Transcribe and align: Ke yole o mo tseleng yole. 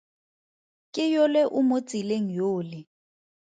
Ke 0.93 1.03
yole 1.13 1.41
o 1.57 1.59
mo 1.69 1.77
tseleng 1.87 2.27
yole. 2.37 2.79